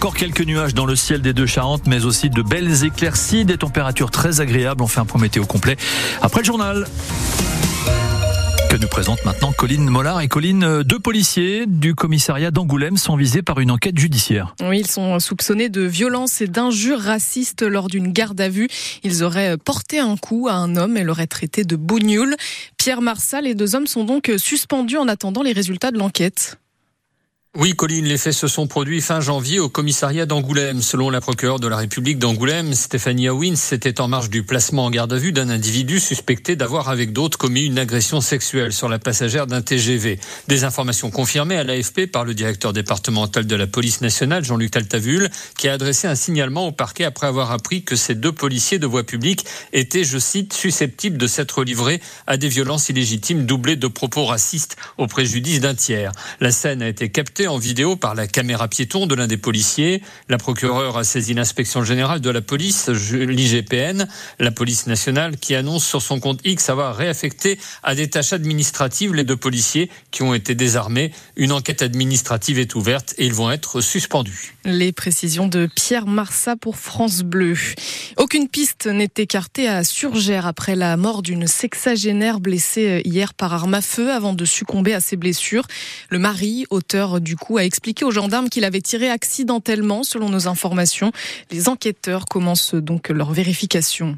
Encore 0.00 0.14
quelques 0.14 0.46
nuages 0.46 0.72
dans 0.72 0.86
le 0.86 0.96
ciel 0.96 1.20
des 1.20 1.34
deux 1.34 1.44
Charentes, 1.44 1.86
mais 1.86 2.06
aussi 2.06 2.30
de 2.30 2.40
belles 2.40 2.86
éclaircies, 2.86 3.44
des 3.44 3.58
températures 3.58 4.10
très 4.10 4.40
agréables. 4.40 4.82
On 4.82 4.86
fait 4.86 5.00
un 5.00 5.04
point 5.04 5.20
météo 5.20 5.44
complet 5.44 5.76
après 6.22 6.40
le 6.40 6.46
journal 6.46 6.86
que 8.70 8.76
nous 8.78 8.88
présente 8.88 9.22
maintenant 9.26 9.52
Colline 9.52 9.90
Mollard. 9.90 10.22
Et 10.22 10.28
Colline, 10.28 10.64
euh, 10.64 10.84
deux 10.84 10.98
policiers 10.98 11.66
du 11.66 11.94
commissariat 11.94 12.50
d'Angoulême 12.50 12.96
sont 12.96 13.14
visés 13.14 13.42
par 13.42 13.60
une 13.60 13.70
enquête 13.70 13.98
judiciaire. 13.98 14.54
Oui, 14.62 14.80
ils 14.80 14.90
sont 14.90 15.20
soupçonnés 15.20 15.68
de 15.68 15.82
violence 15.82 16.40
et 16.40 16.46
d'injures 16.46 17.00
racistes 17.00 17.60
lors 17.60 17.88
d'une 17.88 18.10
garde 18.10 18.40
à 18.40 18.48
vue. 18.48 18.68
Ils 19.02 19.22
auraient 19.22 19.58
porté 19.58 19.98
un 19.98 20.16
coup 20.16 20.48
à 20.48 20.54
un 20.54 20.76
homme 20.76 20.96
et 20.96 21.04
l'auraient 21.04 21.26
traité 21.26 21.64
de 21.64 21.76
bougnoul. 21.76 22.36
Pierre 22.78 23.02
Marsal, 23.02 23.44
les 23.44 23.54
deux 23.54 23.74
hommes 23.74 23.86
sont 23.86 24.04
donc 24.04 24.32
suspendus 24.38 24.96
en 24.96 25.08
attendant 25.08 25.42
les 25.42 25.52
résultats 25.52 25.90
de 25.90 25.98
l'enquête. 25.98 26.56
Oui, 27.58 27.74
Colline, 27.74 28.04
les 28.04 28.16
faits 28.16 28.32
se 28.32 28.46
sont 28.46 28.68
produits 28.68 29.00
fin 29.00 29.20
janvier 29.20 29.58
au 29.58 29.68
commissariat 29.68 30.24
d'Angoulême. 30.24 30.82
Selon 30.82 31.10
la 31.10 31.20
procureure 31.20 31.58
de 31.58 31.66
la 31.66 31.78
République 31.78 32.20
d'Angoulême, 32.20 32.74
Stéphanie 32.74 33.26
Howins, 33.26 33.56
c'était 33.56 34.00
en 34.00 34.06
marge 34.06 34.30
du 34.30 34.44
placement 34.44 34.84
en 34.84 34.90
garde 34.90 35.12
à 35.12 35.16
vue 35.16 35.32
d'un 35.32 35.48
individu 35.48 35.98
suspecté 35.98 36.54
d'avoir 36.54 36.90
avec 36.90 37.12
d'autres 37.12 37.38
commis 37.38 37.66
une 37.66 37.80
agression 37.80 38.20
sexuelle 38.20 38.72
sur 38.72 38.88
la 38.88 39.00
passagère 39.00 39.48
d'un 39.48 39.62
TGV. 39.62 40.20
Des 40.46 40.62
informations 40.62 41.10
confirmées 41.10 41.56
à 41.56 41.64
l'AFP 41.64 42.06
par 42.06 42.24
le 42.24 42.34
directeur 42.34 42.72
départemental 42.72 43.44
de 43.48 43.56
la 43.56 43.66
police 43.66 44.00
nationale, 44.00 44.44
Jean-Luc 44.44 44.76
Altavule, 44.76 45.28
qui 45.58 45.68
a 45.68 45.72
adressé 45.72 46.06
un 46.06 46.14
signalement 46.14 46.68
au 46.68 46.72
parquet 46.72 47.02
après 47.02 47.26
avoir 47.26 47.50
appris 47.50 47.82
que 47.82 47.96
ces 47.96 48.14
deux 48.14 48.32
policiers 48.32 48.78
de 48.78 48.86
voie 48.86 49.02
publique 49.02 49.44
étaient, 49.72 50.04
je 50.04 50.18
cite, 50.18 50.52
susceptibles 50.52 51.18
de 51.18 51.26
s'être 51.26 51.64
livrés 51.64 52.00
à 52.28 52.36
des 52.36 52.48
violences 52.48 52.90
illégitimes 52.90 53.44
doublées 53.44 53.74
de 53.74 53.88
propos 53.88 54.24
racistes 54.24 54.76
au 54.98 55.08
préjudice 55.08 55.58
d'un 55.58 55.74
tiers. 55.74 56.12
La 56.38 56.52
scène 56.52 56.80
a 56.80 56.86
été 56.86 57.08
captée 57.08 57.39
en 57.46 57.58
vidéo 57.58 57.96
par 57.96 58.14
la 58.14 58.26
caméra 58.26 58.68
piéton 58.68 59.06
de 59.06 59.14
l'un 59.14 59.26
des 59.26 59.36
policiers. 59.36 60.02
La 60.28 60.38
procureure 60.38 60.96
a 60.96 61.04
saisi 61.04 61.34
l'inspection 61.34 61.84
générale 61.84 62.20
de 62.20 62.30
la 62.30 62.40
police, 62.40 62.88
l'IGPN, 62.88 64.06
la 64.38 64.50
police 64.50 64.86
nationale, 64.86 65.36
qui 65.36 65.54
annonce 65.54 65.84
sur 65.84 66.02
son 66.02 66.20
compte 66.20 66.40
X 66.44 66.68
avoir 66.68 66.96
réaffecté 66.96 67.58
à 67.82 67.94
des 67.94 68.08
tâches 68.08 68.32
administratives 68.32 69.14
les 69.14 69.24
deux 69.24 69.36
policiers 69.36 69.90
qui 70.10 70.22
ont 70.22 70.34
été 70.34 70.54
désarmés. 70.54 71.12
Une 71.36 71.52
enquête 71.52 71.82
administrative 71.82 72.58
est 72.58 72.74
ouverte 72.74 73.14
et 73.18 73.26
ils 73.26 73.34
vont 73.34 73.50
être 73.50 73.80
suspendus. 73.80 74.54
Les 74.64 74.92
précisions 74.92 75.46
de 75.46 75.68
Pierre 75.74 76.06
Marsat 76.06 76.56
pour 76.56 76.76
France 76.76 77.22
Bleu. 77.22 77.56
Aucune 78.16 78.48
piste 78.48 78.86
n'est 78.86 79.10
écartée 79.16 79.68
à 79.68 79.84
Surgère 79.84 80.46
après 80.46 80.76
la 80.76 80.96
mort 80.96 81.22
d'une 81.22 81.46
sexagénaire 81.46 82.40
blessée 82.40 83.02
hier 83.04 83.34
par 83.34 83.54
arme 83.54 83.74
à 83.74 83.82
feu 83.82 84.10
avant 84.10 84.32
de 84.32 84.44
succomber 84.44 84.92
à 84.94 85.00
ses 85.00 85.16
blessures. 85.16 85.66
Le 86.10 86.18
mari, 86.18 86.66
auteur 86.70 87.20
du 87.20 87.29
du 87.30 87.36
coup 87.36 87.58
a 87.58 87.64
expliqué 87.64 88.04
aux 88.04 88.10
gendarmes 88.10 88.48
qu'il 88.48 88.64
avait 88.64 88.80
tiré 88.80 89.08
accidentellement, 89.08 90.02
selon 90.02 90.30
nos 90.30 90.48
informations. 90.48 91.12
Les 91.52 91.68
enquêteurs 91.68 92.24
commencent 92.24 92.74
donc 92.74 93.08
leur 93.08 93.32
vérification. 93.32 94.16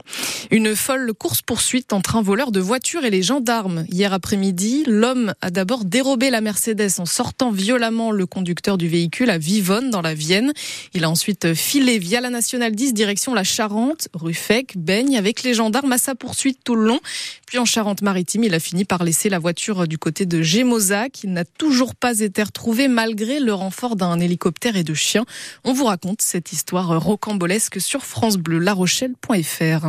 Une 0.50 0.74
folle 0.74 1.12
course-poursuite 1.12 1.92
entre 1.92 2.16
un 2.16 2.22
voleur 2.22 2.52
de 2.52 2.60
voiture 2.60 3.04
et 3.04 3.10
les 3.10 3.22
gendarmes. 3.22 3.84
Hier 3.90 4.14
après-midi, 4.14 4.84
l'homme 4.86 5.34
a 5.42 5.50
d'abord 5.50 5.84
dérobé 5.84 6.30
la 6.30 6.40
Mercedes 6.40 6.88
en 7.00 7.04
sortant 7.04 7.50
violemment 7.50 8.12
le 8.12 8.24
conducteur 8.24 8.78
du 8.78 8.88
véhicule 8.88 9.28
à 9.28 9.36
Vivonne, 9.36 9.90
dans 9.90 10.00
la 10.00 10.14
Vienne. 10.14 10.54
Il 10.94 11.04
a 11.04 11.10
ensuite 11.10 11.52
filé 11.52 11.98
via 11.98 12.22
la 12.22 12.30
Nationale 12.30 12.74
10 12.74 12.94
direction 12.94 13.34
la 13.34 13.44
Charente, 13.44 14.08
rue 14.14 14.32
Fec, 14.32 14.78
baigne 14.78 15.18
avec 15.18 15.42
les 15.42 15.52
gendarmes 15.52 15.92
à 15.92 15.98
sa 15.98 16.14
poursuite 16.14 16.60
tout 16.64 16.76
le 16.76 16.86
long. 16.86 17.00
Puis 17.44 17.58
en 17.58 17.66
Charente-Maritime, 17.66 18.44
il 18.44 18.54
a 18.54 18.58
fini 18.58 18.86
par 18.86 19.04
laisser 19.04 19.28
la 19.28 19.38
voiture 19.38 19.86
du 19.86 19.98
côté 19.98 20.24
de 20.24 20.40
Gémozac. 20.40 21.24
Il 21.24 21.34
n'a 21.34 21.44
toujours 21.44 21.94
pas 21.94 22.20
été 22.20 22.42
retrouvé 22.42 22.88
malgré 23.02 23.40
le 23.40 23.52
renfort 23.52 23.96
d'un 23.96 24.20
hélicoptère 24.20 24.76
et 24.76 24.84
de 24.84 24.94
chiens. 24.94 25.24
On 25.64 25.72
vous 25.72 25.86
raconte 25.86 26.22
cette 26.22 26.52
histoire 26.52 27.02
rocambolesque 27.02 27.80
sur 27.80 28.04
francebleu-larochelle.fr. 28.04 29.88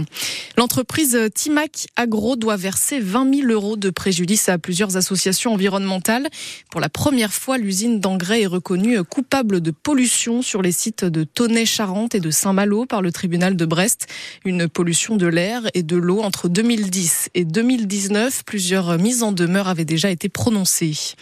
L'entreprise 0.58 1.20
Timac 1.36 1.86
Agro 1.96 2.36
doit 2.36 2.56
verser 2.56 3.00
20 3.00 3.42
000 3.42 3.52
euros 3.52 3.78
de 3.78 3.92
préjudice 3.92 4.50
à 4.50 4.58
plusieurs 4.58 4.98
associations 4.98 5.54
environnementales. 5.54 6.28
Pour 6.72 6.82
la 6.82 6.90
première 6.90 7.32
fois, 7.32 7.60
l'usine 7.60 8.00
d'engrais 8.00 8.42
est 8.42 8.48
reconnue 8.48 9.04
coupable 9.04 9.62
de 9.62 9.70
pollution 9.70 10.42
sur 10.42 10.64
les 10.64 10.72
sites 10.72 11.06
de 11.06 11.24
Tonnet-Charente 11.24 12.16
et 12.16 12.20
de 12.20 12.32
Saint-Malo 12.32 12.88
par 12.88 13.04
le 13.04 13.12
tribunal 13.12 13.56
de 13.56 13.66
Brest. 13.68 14.08
Une 14.44 14.68
pollution 14.68 15.18
de 15.18 15.28
l'air 15.28 15.62
et 15.76 15.84
de 15.84 15.98
l'eau 15.98 16.22
entre 16.22 16.50
2010 16.50 17.30
et 17.36 17.46
2019, 17.46 18.42
plusieurs 18.44 18.98
mises 18.98 19.22
en 19.22 19.34
demeure 19.34 19.68
avaient 19.68 19.86
déjà 19.86 20.10
été 20.10 20.30
prononcées. 20.30 21.14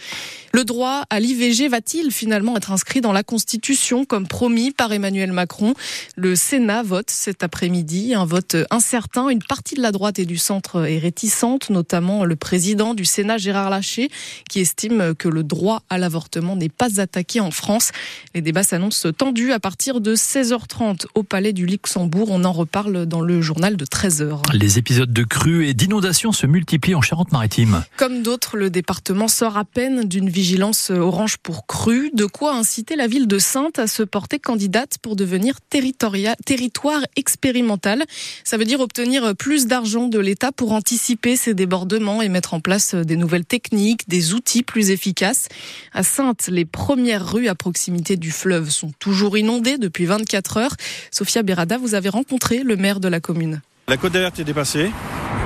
Le 0.54 0.64
droit 0.64 1.04
à 1.08 1.18
l'IVG 1.18 1.68
va-t-il 1.82 2.12
finalement 2.12 2.56
être 2.56 2.70
inscrit 2.70 3.00
dans 3.00 3.10
la 3.10 3.24
Constitution 3.24 4.04
comme 4.04 4.28
promis 4.28 4.70
par 4.70 4.92
Emmanuel 4.92 5.32
Macron? 5.32 5.74
Le 6.14 6.36
Sénat 6.36 6.84
vote 6.84 7.10
cet 7.10 7.42
après-midi, 7.42 8.14
un 8.14 8.24
vote 8.24 8.54
incertain. 8.70 9.30
Une 9.30 9.42
partie 9.42 9.74
de 9.74 9.82
la 9.82 9.90
droite 9.90 10.20
et 10.20 10.24
du 10.24 10.36
centre 10.36 10.86
est 10.86 10.98
réticente, 10.98 11.70
notamment 11.70 12.24
le 12.24 12.36
président 12.36 12.94
du 12.94 13.04
Sénat 13.04 13.36
Gérard 13.36 13.68
Larcher 13.68 14.10
qui 14.48 14.60
estime 14.60 15.16
que 15.16 15.26
le 15.26 15.42
droit 15.42 15.82
à 15.90 15.98
l'avortement 15.98 16.54
n'est 16.54 16.68
pas 16.68 17.00
attaqué 17.00 17.40
en 17.40 17.50
France. 17.50 17.90
Les 18.32 18.42
débats 18.42 18.62
s'annoncent 18.62 19.10
tendus 19.10 19.50
à 19.50 19.58
partir 19.58 20.00
de 20.00 20.14
16h30 20.14 21.06
au 21.16 21.24
Palais 21.24 21.52
du 21.52 21.66
Luxembourg. 21.66 22.28
On 22.30 22.44
en 22.44 22.52
reparle 22.52 23.06
dans 23.06 23.22
le 23.22 23.42
journal 23.42 23.76
de 23.76 23.84
13h. 23.84 24.54
Les 24.54 24.78
épisodes 24.78 25.12
de 25.12 25.24
crues 25.24 25.66
et 25.66 25.74
d'inondations 25.74 26.30
se 26.30 26.46
multiplient 26.46 26.94
en 26.94 27.02
Charente-Maritime. 27.02 27.82
Comme 27.96 28.22
d'autres, 28.22 28.56
le 28.56 28.70
département 28.70 29.26
sort 29.26 29.56
à 29.56 29.64
peine 29.64 30.04
d'une 30.04 30.28
vigilance 30.28 30.90
orange 30.90 31.38
pour 31.38 31.66
de 32.14 32.26
quoi 32.26 32.54
inciter 32.54 32.96
la 32.96 33.06
ville 33.06 33.26
de 33.26 33.38
Sainte 33.38 33.78
à 33.78 33.86
se 33.86 34.02
porter 34.02 34.38
candidate 34.38 34.98
pour 35.00 35.16
devenir 35.16 35.56
territoire 35.70 37.00
expérimental. 37.16 38.04
Ça 38.44 38.56
veut 38.56 38.64
dire 38.64 38.80
obtenir 38.80 39.34
plus 39.34 39.66
d'argent 39.66 40.06
de 40.06 40.18
l'État 40.18 40.52
pour 40.52 40.72
anticiper 40.72 41.34
ces 41.34 41.54
débordements 41.54 42.22
et 42.22 42.28
mettre 42.28 42.54
en 42.54 42.60
place 42.60 42.94
des 42.94 43.16
nouvelles 43.16 43.44
techniques, 43.44 44.08
des 44.08 44.34
outils 44.34 44.62
plus 44.62 44.90
efficaces. 44.90 45.48
À 45.92 46.02
Sainte, 46.02 46.48
les 46.48 46.64
premières 46.64 47.32
rues 47.32 47.48
à 47.48 47.54
proximité 47.54 48.16
du 48.16 48.30
fleuve 48.30 48.70
sont 48.70 48.92
toujours 48.98 49.36
inondées 49.36 49.78
depuis 49.78 50.04
24 50.04 50.56
heures. 50.58 50.76
Sophia 51.10 51.42
Berada, 51.42 51.78
vous 51.78 51.94
avez 51.94 52.10
rencontré 52.10 52.62
le 52.62 52.76
maire 52.76 53.00
de 53.00 53.08
la 53.08 53.18
commune. 53.18 53.60
La 53.88 53.96
côte 53.96 54.12
d'alerte 54.12 54.38
est 54.38 54.44
dépassée, 54.44 54.90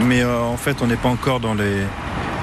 mais 0.03 0.21
euh, 0.21 0.41
en 0.41 0.59
fait 0.59 0.77
on 0.83 0.87
n'est 0.87 0.97
pas 0.97 1.09
encore 1.09 1.41
dans 1.41 1.55
les, 1.55 1.83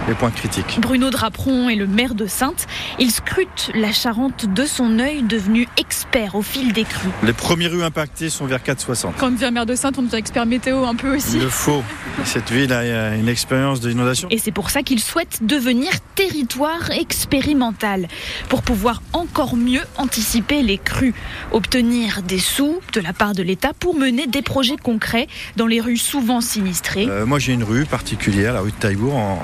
les 0.08 0.14
points 0.16 0.32
critiques. 0.32 0.80
Bruno 0.80 1.10
Draperon 1.10 1.70
est 1.70 1.76
le 1.76 1.88
maire 1.88 2.16
de 2.16 2.26
Sainte. 2.26 2.68
Il 3.00 3.12
scrute 3.12 3.72
la 3.74 3.92
Charente 3.92 4.46
de 4.52 4.66
son 4.66 5.00
œil, 5.00 5.24
devenu 5.24 5.68
expert 5.78 6.36
au 6.36 6.42
fil 6.42 6.74
des 6.74 6.84
crues. 6.84 7.10
Les 7.24 7.34
premières 7.34 7.72
rues 7.72 7.84
impactées 7.84 8.30
sont 8.30 8.46
vers 8.46 8.60
4,60. 8.60 9.14
Quand 9.18 9.28
on 9.28 9.32
devient 9.32 9.52
maire 9.52 9.66
de 9.66 9.76
Sainte, 9.76 9.98
on 9.98 10.04
devient 10.04 10.16
expert 10.16 10.46
météo 10.46 10.86
un 10.86 10.96
peu 10.96 11.16
aussi. 11.16 11.38
Il 11.38 11.44
le 11.44 11.50
faut. 11.50 11.84
Cette 12.26 12.52
ville 12.52 12.74
a 12.74 13.16
une 13.16 13.30
expérience 13.30 13.80
d'inondation. 13.80 14.28
Et 14.32 14.38
c'est 14.38 14.52
pour 14.52 14.70
ça 14.70 14.84
qu'il 14.84 15.00
souhaite 15.00 15.40
devenir 15.42 15.92
territoire 16.16 16.92
expérimental, 16.92 18.08
pour 18.50 18.62
pouvoir 18.62 19.02
encore 19.14 19.56
mieux 19.56 19.82
anticiper 19.98 20.62
les 20.62 20.78
crues, 20.78 21.14
obtenir 21.52 22.22
des 22.22 22.40
sous 22.40 22.80
de 22.94 23.02
la 23.02 23.14
part 23.14 23.34
de 23.34 23.44
l'État 23.44 23.72
pour 23.74 23.96
mener 23.96 24.28
des 24.28 24.42
projets 24.42 24.78
concrets 24.78 25.28
dans 25.56 25.68
les 25.68 25.82
rues 25.82 25.98
souvent 25.98 26.42
sinistrées. 26.42 27.08
Euh, 27.10 27.26
moi 27.26 27.40
j'ai 27.40 27.54
une 27.54 27.64
rue 27.64 27.86
particulière, 27.86 28.54
la 28.54 28.62
rue 28.62 28.72
de 28.72 28.76
Taillebourg, 28.76 29.16
en, 29.16 29.40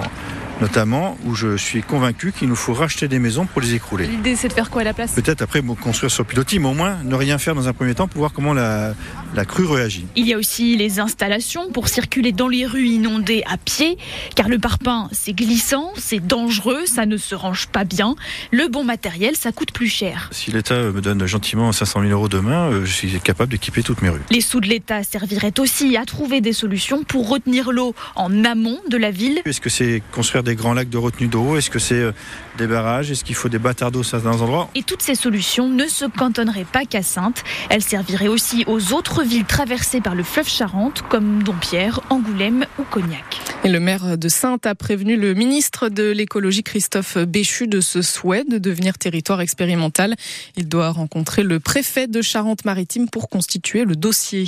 notamment 0.61 1.17
où 1.25 1.35
je 1.35 1.57
suis 1.57 1.81
convaincu 1.81 2.31
qu'il 2.31 2.47
nous 2.49 2.55
faut 2.55 2.73
racheter 2.73 3.07
des 3.07 3.19
maisons 3.19 3.45
pour 3.45 3.61
les 3.61 3.75
écrouler. 3.75 4.07
L'idée 4.07 4.35
c'est 4.35 4.47
de 4.47 4.53
faire 4.53 4.69
quoi 4.69 4.81
à 4.81 4.85
la 4.85 4.93
place? 4.93 5.13
Peut-être 5.13 5.41
après 5.41 5.61
construire 5.61 6.11
sur 6.11 6.25
pilotis, 6.25 6.59
mais 6.59 6.67
au 6.67 6.73
moins 6.73 6.97
ne 7.03 7.15
rien 7.15 7.37
faire 7.37 7.55
dans 7.55 7.67
un 7.67 7.73
premier 7.73 7.95
temps 7.95 8.07
pour 8.07 8.19
voir 8.19 8.33
comment 8.33 8.53
la, 8.53 8.93
la 9.35 9.45
crue 9.45 9.65
réagit. 9.65 10.05
Il 10.15 10.27
y 10.27 10.33
a 10.33 10.37
aussi 10.37 10.75
les 10.77 10.99
installations 10.99 11.71
pour 11.71 11.87
circuler 11.87 12.31
dans 12.31 12.47
les 12.47 12.65
rues 12.65 12.87
inondées 12.87 13.43
à 13.49 13.57
pied, 13.57 13.97
car 14.35 14.49
le 14.49 14.59
parpaing 14.59 15.09
c'est 15.11 15.33
glissant, 15.33 15.91
c'est 15.97 16.25
dangereux, 16.25 16.85
ça 16.85 17.05
ne 17.05 17.17
se 17.17 17.35
range 17.35 17.67
pas 17.67 17.83
bien. 17.83 18.15
Le 18.51 18.67
bon 18.67 18.83
matériel, 18.83 19.35
ça 19.35 19.51
coûte 19.51 19.71
plus 19.71 19.87
cher. 19.89 20.29
Si 20.31 20.51
l'État 20.51 20.75
me 20.75 21.01
donne 21.01 21.25
gentiment 21.25 21.71
500 21.71 22.01
000 22.01 22.11
euros 22.11 22.29
demain, 22.29 22.71
euh, 22.71 22.85
je 22.85 22.91
suis 22.91 23.19
capable 23.19 23.51
d'équiper 23.51 23.83
toutes 23.83 24.01
mes 24.01 24.09
rues. 24.09 24.21
Les 24.29 24.41
sous 24.41 24.59
de 24.59 24.67
l'État 24.67 25.03
serviraient 25.03 25.59
aussi 25.59 25.97
à 25.97 26.05
trouver 26.05 26.41
des 26.41 26.53
solutions 26.53 27.03
pour 27.03 27.29
retenir 27.29 27.71
l'eau 27.71 27.93
en 28.15 28.43
amont 28.43 28.79
de 28.89 28.97
la 28.97 29.11
ville. 29.11 29.41
Est-ce 29.45 29.61
que 29.61 29.69
c'est 29.69 30.01
construire 30.11 30.43
des 30.43 30.48
grands 30.55 30.73
lacs 30.73 30.89
de 30.89 30.97
retenue 30.97 31.27
d'eau 31.27 31.57
Est-ce 31.57 31.69
que 31.69 31.79
c'est 31.79 31.95
euh, 31.95 32.11
des 32.57 32.67
barrages? 32.67 33.11
Est-ce 33.11 33.23
qu'il 33.23 33.35
faut 33.35 33.49
des 33.49 33.59
bâtards 33.59 33.91
d'eau 33.91 34.01
dans 34.01 34.27
un 34.27 34.31
endroits 34.41 34.69
Et 34.75 34.83
toutes 34.83 35.01
ces 35.01 35.15
solutions 35.15 35.67
ne 35.67 35.85
se 35.85 36.05
cantonneraient 36.05 36.65
pas 36.65 36.85
qu'à 36.85 37.03
Sainte. 37.03 37.43
Elles 37.69 37.81
serviraient 37.81 38.27
aussi 38.27 38.63
aux 38.67 38.93
autres 38.93 39.23
villes 39.23 39.45
traversées 39.45 40.01
par 40.01 40.15
le 40.15 40.23
fleuve 40.23 40.47
Charente, 40.47 41.03
comme 41.09 41.43
Dompierre, 41.43 42.01
Angoulême 42.09 42.65
ou 42.79 42.83
Cognac. 42.83 43.41
Et 43.65 43.67
le 43.67 43.81
maire 43.81 44.17
de 44.17 44.29
Sainte 44.29 44.65
a 44.65 44.73
prévenu 44.73 45.17
le 45.17 45.33
ministre 45.33 45.89
de 45.89 46.11
l'écologie 46.11 46.63
Christophe 46.63 47.17
Béchu 47.17 47.67
de 47.67 47.81
ce 47.81 48.01
souhait 48.01 48.45
de 48.45 48.57
devenir 48.57 48.97
territoire 48.97 49.41
expérimental. 49.41 50.15
Il 50.55 50.69
doit 50.69 50.91
rencontrer 50.91 51.43
le 51.43 51.59
préfet 51.59 52.07
de 52.07 52.21
Charente-Maritime 52.21 53.09
pour 53.09 53.27
constituer 53.27 53.83
le 53.83 53.97
dossier. 53.97 54.45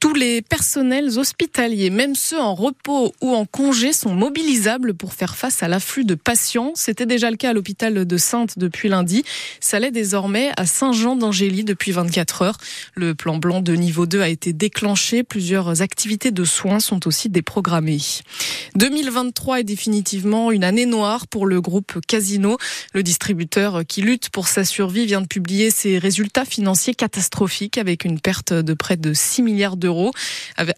Tous 0.00 0.14
les 0.14 0.40
personnels 0.40 1.18
hospitaliers, 1.18 1.90
même 1.90 2.14
ceux 2.14 2.40
en 2.40 2.54
repos 2.54 3.12
ou 3.20 3.34
en 3.34 3.44
congé, 3.44 3.92
sont 3.92 4.14
mobilisables 4.14 4.94
pour 4.94 5.12
faire 5.12 5.36
face 5.36 5.62
à 5.62 5.68
l'afflux 5.68 6.06
de 6.06 6.14
patients. 6.14 6.72
C'était 6.74 7.06
déjà 7.06 7.30
le 7.30 7.36
cas 7.36 7.50
à 7.50 7.52
l'hôpital 7.52 8.06
de 8.06 8.16
Sainte 8.16 8.58
depuis 8.58 8.88
lundi. 8.88 9.24
Ça 9.60 9.78
l'est 9.78 9.90
désormais 9.90 10.52
à 10.56 10.64
Saint-Jean 10.64 11.16
d'Angély 11.16 11.64
depuis 11.64 11.92
24 11.92 12.42
heures. 12.42 12.56
Le 12.94 13.14
plan 13.14 13.36
blanc 13.36 13.60
de 13.60 13.74
niveau 13.74 14.06
2 14.06 14.22
a 14.22 14.30
été 14.30 14.54
déclenché. 14.54 15.22
Plusieurs 15.22 15.82
activités 15.82 16.30
de 16.30 16.44
soins 16.44 16.80
sont 16.80 17.06
aussi 17.06 17.28
déprogrammées. 17.28 18.21
2023 18.76 19.60
est 19.60 19.64
définitivement 19.64 20.50
une 20.50 20.64
année 20.64 20.86
noire 20.86 21.26
pour 21.26 21.46
le 21.46 21.60
groupe 21.60 21.98
Casino. 22.06 22.56
Le 22.94 23.02
distributeur 23.02 23.82
qui 23.86 24.02
lutte 24.02 24.30
pour 24.30 24.48
sa 24.48 24.64
survie 24.64 25.06
vient 25.06 25.20
de 25.20 25.26
publier 25.26 25.70
ses 25.70 25.98
résultats 25.98 26.44
financiers 26.44 26.94
catastrophiques 26.94 27.78
avec 27.78 28.04
une 28.04 28.20
perte 28.20 28.52
de 28.52 28.74
près 28.74 28.96
de 28.96 29.12
6 29.12 29.42
milliards 29.42 29.76
d'euros. 29.76 30.12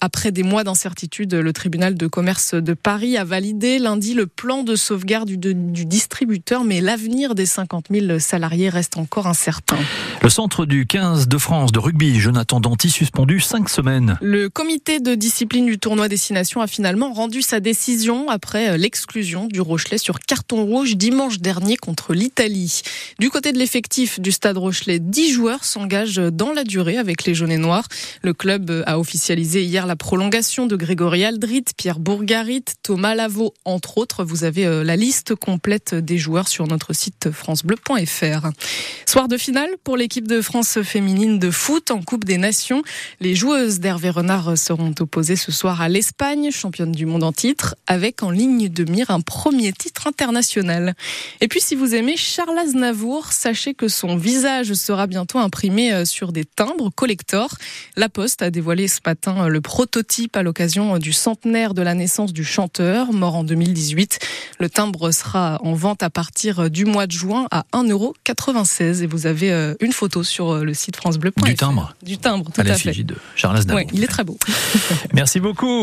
Après 0.01 0.33
des 0.33 0.43
mois 0.43 0.65
d'incertitude, 0.65 1.35
le 1.35 1.53
tribunal 1.53 1.95
de 1.95 2.07
commerce 2.07 2.55
de 2.55 2.75
Paris 2.75 3.17
a 3.17 3.25
validé 3.25 3.79
lundi 3.79 4.15
le 4.15 4.27
plan 4.27 4.63
de 4.65 4.77
sauvegarde 4.77 5.29
du, 5.29 5.55
du 5.55 5.85
distributeur, 5.85 6.65
mais 6.65 6.81
l'avenir 6.81 7.35
des 7.35 7.47
50 7.47 7.87
000 7.91 8.19
salariés 8.19 8.69
reste 8.69 8.97
encore 8.97 9.27
incertain. 9.27 9.79
Le 10.23 10.29
centre 10.29 10.67
du 10.67 10.87
15 10.87 11.29
de 11.29 11.39
France 11.39 11.73
de 11.73 11.79
rugby, 11.79 12.19
Jonathan 12.19 12.61
Danty, 12.61 12.91
suspendu 12.91 13.41
cinq 13.41 13.69
semaines. 13.69 14.19
Le 14.21 14.49
comité 14.49 15.01
de 15.01 15.15
discipline 15.15 15.67
du 15.67 15.79
tournoi 15.79 16.09
Destination 16.09 16.61
a 16.61 16.67
finalement 16.67 17.13
rendu 17.13 17.34
sa 17.43 17.61
décision 17.61 18.29
après 18.29 18.79
l'exclusion 18.79 19.47
du 19.47 19.61
Rochelet 19.61 19.99
sur 19.99 20.21
carton 20.21 20.65
rouge 20.65 20.97
dimanche 20.97 21.39
dernier 21.39 21.77
contre 21.77 22.15
l'Italie. 22.15 22.83
Du 23.19 23.31
côté 23.31 23.53
de 23.53 23.59
l'effectif 23.59 24.21
du 24.21 24.33
stade 24.33 24.59
Rochelet, 24.59 24.99
10 24.99 25.33
joueurs 25.33 25.65
s'engagent 25.65 26.17
dans 26.17 26.53
la 26.53 26.65
durée 26.65 26.97
avec 26.97 27.25
les 27.25 27.35
jaunes 27.35 27.53
et 27.53 27.59
noirs. 27.59 27.89
Le 28.23 28.33
club 28.33 28.83
a 28.87 28.99
officialisé 28.99 29.63
hier 29.63 29.87
la 29.87 29.97
prolongation 29.97 30.67
de 30.67 30.77
Grégory 30.77 31.25
Aldrit, 31.25 31.65
Pierre 31.77 31.99
Bourgarit, 31.99 32.65
Thomas 32.83 33.15
Lavaux, 33.15 33.55
entre 33.65 33.99
autres. 33.99 34.25
Vous 34.25 34.45
avez 34.45 34.67
euh, 34.67 34.85
la 34.85 34.97
liste 34.97 35.35
complète 35.35 35.95
des 35.95 36.19
joueurs 36.19 36.49
sur 36.49 36.67
notre 36.67 36.93
site 36.93 37.31
francebleu.fr. 37.31 38.49
Soir 39.07 39.29
de 39.29 39.37
finale 39.37 39.71
pour 39.83 39.97
l'équipe 39.97 40.29
de 40.29 40.41
France 40.41 40.83
féminine 40.83 41.39
de 41.39 41.51
foot 41.51 41.91
en 41.91 42.03
Coupe 42.03 42.25
des 42.25 42.39
Nations. 42.39 42.83
Les 43.21 43.35
joueuses 43.35 43.81
d'Hervé 43.81 44.11
Renard 44.11 44.57
seront 44.57 44.95
opposées 45.01 45.37
ce 45.37 45.53
soir 45.53 45.81
à 45.81 45.89
l'Espagne, 45.89 46.51
championne 46.51 46.93
du 46.93 47.07
monde 47.07 47.24
titre, 47.33 47.75
avec 47.87 48.23
en 48.23 48.31
ligne 48.31 48.69
de 48.69 48.91
mire 48.91 49.11
un 49.11 49.21
premier 49.21 49.73
titre 49.73 50.07
international. 50.07 50.95
Et 51.41 51.49
puis 51.49 51.61
si 51.61 51.75
vous 51.75 51.95
aimez 51.95 52.17
Charles 52.17 52.59
Aznavour, 52.59 53.33
sachez 53.33 53.75
que 53.75 53.89
son 53.89 54.17
visage 54.17 54.73
sera 54.75 55.07
bientôt 55.07 55.39
imprimé 55.39 55.93
euh, 55.93 56.05
sur 56.05 56.33
des 56.33 56.45
timbres 56.45 56.91
collector. 56.95 57.49
La 57.97 58.09
Poste 58.09 58.43
a 58.43 58.51
dévoilé 58.51 58.89
ce 58.89 59.01
matin 59.05 59.49
le 59.49 59.61
prototype 59.61 60.37
à 60.37 60.43
l'occasion 60.43 60.99
du 60.99 61.13
centenaire 61.13 61.75
de 61.75 61.83
la 61.83 61.95
naissance 61.95 62.33
du 62.33 62.45
chanteur, 62.45 63.13
mort 63.13 63.37
en 63.37 63.45
2018. 63.45 64.19
Le 64.61 64.71
timbre 64.71 65.11
sera 65.11 65.59
en 65.63 65.75
vente 65.75 66.03
à 66.03 66.11
partir 66.11 66.71
du 66.71 66.85
mois 66.85 67.07
de 67.07 67.13
juin 67.13 67.47
à 67.51 67.65
1,96€ 67.73 69.03
et 69.03 69.07
vous 69.07 69.27
avez 69.27 69.53
euh, 69.53 69.75
une 69.81 69.93
photo 69.93 70.23
sur 70.23 70.51
euh, 70.51 70.65
le 70.65 70.75
site 70.75 70.97
francebleu.fr. 70.97 71.45
Du 71.45 71.55
timbre 71.55 71.95
Du 72.03 72.19
timbre, 72.19 72.51
tout 72.53 72.61
à, 72.61 72.65
à, 72.65 72.75
fait. 72.75 73.03
de 73.03 73.17
Charles 73.37 73.57
Aznavour. 73.57 73.83
Ouais, 73.83 73.89
il 73.93 74.03
est 74.05 74.09
très 74.09 74.25
beau. 74.25 74.39
Merci 75.13 75.41
beaucoup. 75.41 75.83